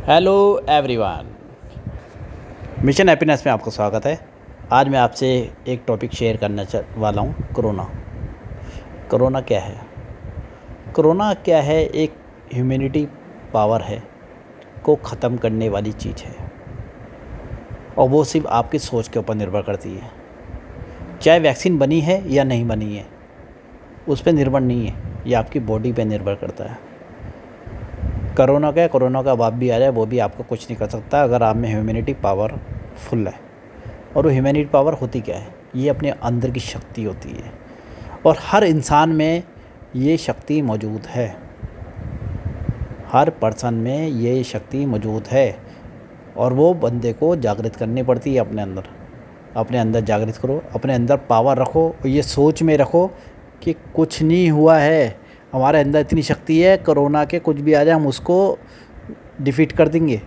Hello 0.00 0.62
everyone. 0.68 1.26
Mission 2.84 3.08
happiness 3.08 3.42
में 3.46 3.52
आपका 3.52 3.70
स्वागत 3.70 4.06
है। 4.06 4.20
आज 4.72 4.88
मैं 4.88 4.98
आपसे 4.98 5.50
एक 5.68 5.82
टॉपिक 5.86 6.14
शेयर 6.14 6.36
करना 6.36 6.64
वाला 6.96 7.22
हूँ, 7.22 7.52
कोरोना। 7.52 7.90
कोरोना 9.10 9.40
क्या 9.40 9.60
है? 9.60 9.80
कोरोना 10.94 11.34
क्या 11.34 11.60
है 11.62 11.84
एक 11.84 12.14
ह्यूमैनिटी 12.54 13.08
पावर 13.52 13.82
है, 13.82 14.02
को 14.84 14.96
ख़त्म 14.96 15.36
करने 15.36 15.68
वाली 15.68 15.92
चीज़ 15.92 16.24
है। 16.24 16.34
और 17.98 18.08
वो 18.08 18.24
सिर्फ़ 18.24 18.46
आपकी 18.46 18.78
सोच 18.78 19.08
के 19.08 19.18
ऊपर 19.18 19.34
निर्भर 19.34 19.62
करती 19.62 19.94
है। 19.94 20.10
चाहे 21.22 21.38
वैक्सीन 21.38 21.78
बनी 21.78 22.00
है 22.00 22.32
या 22.32 22.44
नहीं 22.44 22.68
बनी 22.68 22.96
है, 22.96 23.06
उस 24.08 24.22
पर 24.22 24.32
निर्भर 24.32 24.60
नहीं 24.60 24.86
है, 24.86 24.94
ये 25.26 25.34
आपकी 25.34 25.60
बॉडी 25.60 25.92
पे 25.92 26.04
निर्भर 26.04 26.34
करता 26.34 26.64
है। 26.64 26.90
करोना 28.40 28.72
का 28.72 28.86
कोरोना 28.86 29.22
का 29.22 29.34
बाप 29.34 29.52
भी 29.52 29.70
आ 29.70 29.78
जाए, 29.78 29.88
वो 29.88 30.06
भी 30.06 30.18
आपको 30.18 30.42
कुछ 30.42 30.64
नहीं 30.64 30.76
कर 30.76 30.86
सकता, 30.86 31.22
अगर 31.22 31.42
आप 31.42 31.56
में 31.56 31.68
ह्यूमैनिटी 31.68 32.14
पावर 32.14 32.54
फुल 32.96 33.26
है। 33.26 33.34
और 34.16 34.24
वो 34.24 34.30
ह्यूमैनिटी 34.30 34.70
पावर 34.70 34.92
होती 34.92 35.20
क्या 35.20 35.36
है? 35.36 35.54
ये 35.76 35.88
अपने 35.88 36.10
अंदर 36.10 36.50
की 36.50 36.60
शक्ति 36.60 37.04
होती 37.04 37.28
है। 37.28 37.52
और 38.26 38.36
हर 38.40 38.64
इंसान 38.64 39.10
में 39.10 39.42
ये 39.96 40.16
शक्ति 40.16 40.62
मौजूद 40.62 41.02
है। 41.06 41.36
हर 43.12 43.30
पर्सन 43.30 43.74
में 43.74 44.08
ये 44.08 44.44
शक्ति 44.44 44.86
मौजूद 44.86 45.24
है। 45.26 45.58
और 46.36 46.52
वो 46.52 46.74
बंदे 46.74 47.12
को 47.12 47.36
जागृत 47.36 47.76
करनी 47.76 48.02
पड़ती 48.02 48.34
है 48.34 48.40
अपने 48.40 48.62
अंदर। 48.62 48.82
अपने 49.56 49.78
अंदर 49.78 50.00
जागृत 50.00 50.36
करो, 50.36 50.62
अपने 50.74 50.94
अंदर 50.94 51.16
पावर 51.16 51.56
रखो 51.56 51.96
ये 52.06 52.22
सोच 52.22 52.62
में 52.62 52.76
रखो 52.76 53.10
कि 53.62 53.72
कुछ 53.72 54.22
नहीं 54.22 54.50
हुआ 54.50 54.78
है। 54.78 55.19
हमारे 55.52 55.80
अंदर 55.80 56.00
इतनी 56.00 56.22
शक्ति 56.22 56.60
है, 56.60 56.76
कोरोना 56.76 57.24
के 57.24 57.38
कुछ 57.38 57.60
भी 57.60 57.72
आ 57.74 57.84
जाए, 57.84 57.94
हम 57.94 58.06
उसको 58.06 58.58
डिफीट 59.40 59.72
कर 59.72 59.88
देंगे। 59.88 60.20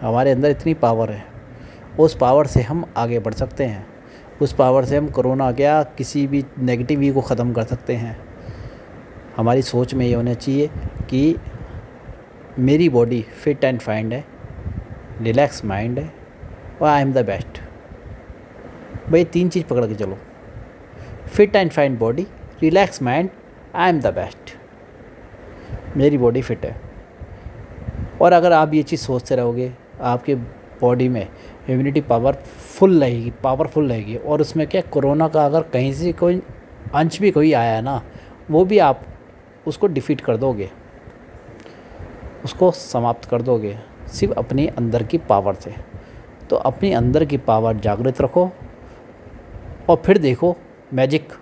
हमारे 0.00 0.30
अंदर 0.30 0.50
इतनी 0.50 0.74
पावर 0.74 1.10
है। 1.10 1.24
उस 1.98 2.16
पावर 2.16 2.46
से 2.46 2.62
हम 2.62 2.84
आगे 2.96 3.18
बढ़ 3.18 3.34
सकते 3.34 3.64
हैं। 3.64 3.86
उस 4.42 4.52
पावर 4.52 4.84
से 4.84 4.96
हम 4.96 5.08
कोरोना 5.08 5.50
क्या 5.52 5.82
किसी 5.98 6.26
भी 6.26 6.44
नेगेटिविटी 6.58 7.12
को 7.12 7.20
ख़त्म 7.20 7.52
कर 7.52 7.64
सकते 7.64 7.94
हैं। 7.94 8.16
हमारी 9.36 9.62
सोच 9.62 9.94
में 9.94 10.06
ये 10.06 10.14
होना 10.14 10.34
चाहिए 10.34 10.70
कि 11.10 11.36
मेरी 12.58 12.88
बॉडी 12.88 13.20
फिट 13.44 13.64
एंड 13.64 13.80
फाइंड 13.80 14.12
है 14.12 14.24
रिलैक्स 15.20 15.64
माइंड 15.64 15.98
है 15.98 16.12
और 16.82 16.88
आई 16.88 17.02
एम 17.02 17.12
द 17.12 17.24
बेस्ट 17.26 17.60
भाई 19.10 19.24
तीन 19.24 19.48
चीज़ 19.48 19.64
पकड़ 19.64 19.86
के 19.86 19.94
चलो। 19.94 20.18
Fit 21.26 21.56
and 21.56 21.70
fine 21.70 21.98
body 21.98 22.26
relax 22.62 23.02
mind 23.02 23.30
I 23.74 23.88
am 23.88 24.00
the 24.00 24.06
best 24.06 24.56
मेरी 25.96 26.18
बॉडी 26.18 26.42
फिट 26.42 26.64
है। 26.66 26.80
और 28.22 28.32
अगर 28.32 28.52
आप 28.52 28.74
ये 28.74 28.82
चीज़ 28.82 29.00
सोचते 29.00 29.36
रहोगे, 29.36 29.72
आपके 30.00 30.34
बॉडी 30.80 31.08
में 31.08 31.26
इम्यूनिटी 31.68 32.00
पावर 32.00 32.34
फुल 32.78 33.00
रहेगी 33.00 33.32
पावरफुल 33.42 33.88
रहेगी। 33.88 34.16
और 34.16 34.40
उसमें 34.40 34.66
क्या 34.66 34.80
कोरोना 34.82 35.28
का 35.28 35.44
अगर 35.46 35.62
कहीं 35.62 35.92
से 35.92 36.12
कोई 36.12 36.42
अंश 36.94 37.20
भी 37.20 37.30
कोई 37.30 37.52
आया 37.52 37.74
है 37.74 37.82
ना, 37.82 38.02
वो 38.50 38.64
भी 38.64 38.78
आप 38.78 39.00
उसको 39.66 39.86
डिफीट 39.86 40.20
कर 40.20 40.36
दोगे। 40.36 40.70
उसको 42.44 42.70
समाप्त 42.70 43.24
कर 43.24 43.42
दोगे, 43.42 43.78
सिर्फ़ 44.08 44.34
अपने 44.34 44.66
अंदर 44.68 45.02
की 45.02 45.18
पावर 45.18 45.54
से। 45.54 45.74
तो 46.50 46.56
अपने 46.56 46.92
अंदर 46.92 47.24
की 47.24 47.36
पावर 47.38 47.76
जागृत 47.76 48.20
रखो 48.20 48.50
और 49.88 49.96
फिर 49.96 50.18
देखो 50.18 50.56
मैजिक 50.94 51.32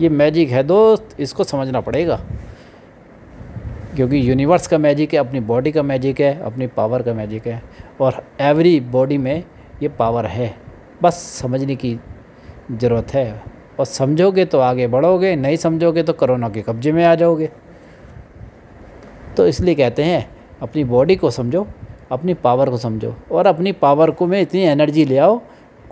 ये 0.00 0.08
मैजिक 0.08 0.50
है 0.50 0.62
दोस्त, 0.62 1.16
इसको 1.20 1.44
समझना 1.44 1.80
पड़ेगा। 1.80 2.20
क्योंकि 3.96 4.30
यूनिवर्स 4.30 4.66
का 4.66 4.78
मैजिक 4.78 5.12
है, 5.12 5.20
अपनी 5.20 5.40
बॉडी 5.40 5.72
का 5.72 5.82
मैजिक 5.82 6.20
है, 6.20 6.42
अपनी 6.42 6.66
पावर 6.66 7.02
का 7.02 7.14
मैजिक 7.14 7.46
है, 7.46 7.62
और 8.00 8.24
एवरी 8.40 8.80
बॉडी 8.80 9.18
में 9.18 9.44
ये 9.82 9.88
पावर 9.88 10.26
है। 10.26 10.56
बस 11.02 11.14
समझने 11.14 11.76
की 11.76 12.00
ज़रूरत 12.72 13.14
है। 13.14 13.42
और 13.78 13.84
समझोगे 13.84 14.44
तो 14.44 14.58
आगे 14.58 14.86
बढ़ोगे, 14.86 15.36
नहीं 15.36 15.56
समझोगे 15.56 16.02
तो 16.02 16.12
कोरोना 16.12 16.48
के 16.48 16.62
कब्जे 16.62 16.92
में 16.92 17.04
आ 17.04 17.14
जाओगे। 17.14 17.50
तो 19.36 19.46
इसलिए 19.46 19.74
कहते 19.74 20.04
हैं, 20.04 20.30
अपनी 20.62 20.84
बॉडी 20.84 21.16
को 21.16 21.30
समझो, 21.30 21.66
अपनी 22.12 22.34
पावर 22.34 22.70
को 22.70 22.76
समझो, 22.76 23.16
और 23.32 23.46
अपनी 23.46 23.72
पावर 23.72 24.10
को 24.10 24.26
में 24.26 24.40
इतनी 24.40 24.60
एनर्जी 24.60 25.04
ले 25.04 25.18
आओ, 25.18 25.42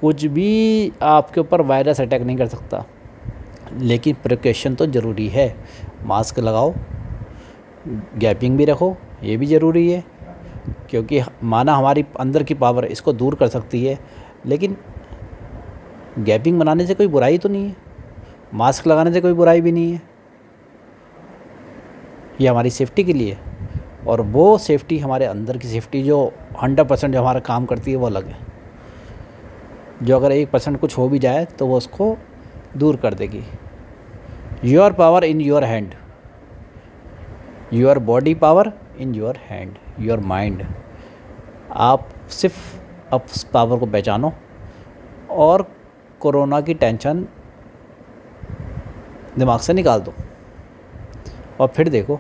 कुछ 0.01 0.25
भी 0.25 0.93
आपके 1.03 1.41
ऊपर 1.41 1.61
वायरस 1.61 2.01
अटैक 2.01 2.23
नहीं 2.23 2.37
कर 2.37 2.47
सकता। 2.47 2.85
लेकिन 3.73 4.17
प्रिकॉशन 4.23 4.75
तो 4.75 4.87
ज़रूरी 4.87 5.29
है। 5.29 5.55
मास्क 6.05 6.39
लगाओ 6.39 6.75
गैपिंग 8.17 8.57
भी 8.59 8.65
रखो, 8.65 8.97
ये 9.23 9.37
भी 9.37 9.47
ज़रूरी 9.47 9.91
है, 9.91 10.03
क्योंकि 10.91 11.21
माना 11.45 11.75
हमारी 11.75 12.05
अंदर 12.21 12.43
की 12.43 12.55
पावर 12.55 12.85
इसको 12.87 13.13
दूर 13.13 13.35
कर 13.35 13.49
सकती 13.49 13.85
है, 13.85 13.99
लेकिन 14.47 14.77
गैपिंग 16.19 16.59
बनाने 16.61 16.87
से 16.87 16.95
कोई 16.95 17.07
बुराई 17.07 17.39
तो 17.39 17.49
नहीं 17.49 17.67
है। 17.67 17.77
मास्क 18.55 18.87
लगाने 18.87 19.13
से 19.13 19.21
कोई 19.21 19.33
बुराई 19.33 19.61
भी 19.61 19.73
नहीं 19.73 19.93
है। 19.93 20.03
ये 22.41 22.49
हमारी 22.49 22.71
सेफ्टी 22.71 23.05
के 23.05 23.13
लिए 23.13 23.37
और 24.07 24.21
वो 24.23 24.57
सेफ्टी 24.59 24.99
हमारे 24.99 25.25
अंदर 25.27 25.57
की 25.57 25.69
सेफ्टी 25.69 26.03
जो 26.03 26.25
हंड्रेड 26.63 26.89
परसेंट 26.89 27.13
जो 27.15 27.21
हमारा 27.21 27.41
काम 27.41 27.67
करती 27.67 27.91
है 27.91 27.97
वो 27.97 28.07
अलग 28.07 28.27
है। 28.27 28.37
जो 30.03 30.17
अगर 30.17 30.33
एक 30.33 30.51
परसेंट 30.51 30.79
कुछ 30.81 30.97
हो 30.99 31.09
भी 31.09 31.19
जाए 31.19 31.45
तो 31.59 31.67
वो 31.67 31.77
उसको 31.77 32.17
दूर 32.77 32.97
कर 32.97 33.15
देगी। 33.15 33.43
Your 34.65 34.93
power 34.93 35.25
in 35.25 35.41
your 35.41 35.65
hand 35.65 35.95
your 37.73 37.99
body 37.99 38.35
power 38.35 38.73
in 38.99 39.15
your 39.15 39.37
hand 39.37 39.75
your 40.01 40.21
mind 40.21 40.65
आप 41.73 42.09
सिर्फ़ 42.31 43.15
अब 43.15 43.27
पावर 43.53 43.79
को 43.79 43.87
पहचानो 43.87 44.33
और 45.31 45.67
कोरोना 46.21 46.61
की 46.61 46.75
टेंशन 46.75 47.27
दिमाग 49.39 49.61
से 49.61 49.73
निकाल 49.73 50.01
दो 50.01 50.15
और 51.61 51.69
फिर 51.69 51.89
देखो। 51.89 52.19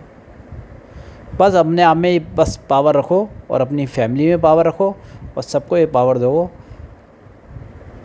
बस 1.40 1.54
अपने 1.54 1.82
आप 1.82 1.96
में 1.96 2.34
बस 2.34 2.56
पावर 2.70 2.96
रखो 2.96 3.28
और 3.50 3.60
अपनी 3.60 3.86
फैमिली 3.86 4.26
में 4.26 4.40
पावर 4.40 4.66
रखो 4.66 4.90
और 5.36 5.42
सबको 5.42 5.76
ये 5.76 5.86
पावर 5.86 6.18
दो 6.18 6.50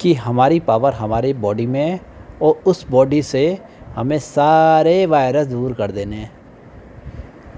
कि 0.01 0.13
हमारी 0.13 0.59
पावर 0.59 0.93
हमारी 0.93 1.33
बॉडी 1.33 1.65
में 1.67 1.99
और 2.43 2.61
उस 2.65 2.85
बॉडी 2.89 3.21
से 3.23 3.59
हमें 3.95 4.17
सारे 4.19 5.05
वायरस 5.05 5.47
दूर 5.47 5.73
कर 5.73 5.91
देने 5.91 6.15
हैं। 6.15 6.31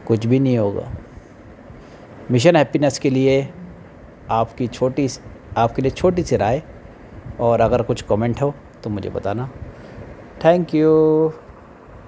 कुछ 0.07 0.25
भी 0.25 0.40
नहीं 0.40 0.57
होगा। 0.57 0.90
मिशन 2.31 2.56
हैप्पीनेस 2.56 3.00
के 3.00 3.09
लिए 3.09 3.47
आपकी 4.31 4.68
छोटी 4.68 5.07
आपके 5.57 5.81
लिए 5.81 5.91
छोटी 5.91 6.23
सी 6.23 6.35
राय, 6.35 6.62
और 7.40 7.62
अगर 7.62 7.81
कुछ 7.81 8.01
कमेंट 8.01 8.41
हो 8.41 8.53
तो 8.84 8.90
मुझे 8.90 9.09
बताना। 9.09 9.50
Thank 10.46 10.75
you 10.75 10.91